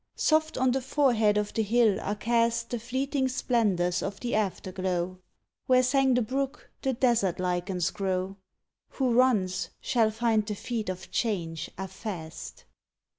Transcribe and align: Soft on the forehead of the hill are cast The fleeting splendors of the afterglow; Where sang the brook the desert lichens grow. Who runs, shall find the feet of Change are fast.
Soft 0.15 0.57
on 0.57 0.71
the 0.71 0.81
forehead 0.81 1.37
of 1.37 1.53
the 1.53 1.61
hill 1.61 1.99
are 2.01 2.15
cast 2.15 2.71
The 2.71 2.79
fleeting 2.79 3.27
splendors 3.27 4.01
of 4.01 4.19
the 4.19 4.33
afterglow; 4.33 5.19
Where 5.67 5.83
sang 5.83 6.15
the 6.15 6.23
brook 6.23 6.71
the 6.81 6.93
desert 6.93 7.39
lichens 7.39 7.91
grow. 7.91 8.37
Who 8.97 9.13
runs, 9.13 9.69
shall 9.79 10.09
find 10.09 10.43
the 10.43 10.55
feet 10.55 10.89
of 10.89 11.11
Change 11.11 11.69
are 11.77 11.87
fast. 11.87 12.65